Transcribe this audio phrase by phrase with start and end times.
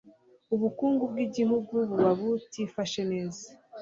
[0.55, 3.45] ubukungu bw'igihugu buba butifashe neza